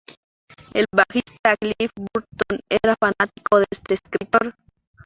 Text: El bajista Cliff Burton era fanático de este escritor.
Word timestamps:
El 0.73 0.87
bajista 0.91 1.55
Cliff 1.57 1.91
Burton 1.95 2.59
era 2.69 2.95
fanático 2.99 3.59
de 3.59 3.67
este 3.69 3.93
escritor. 3.93 4.55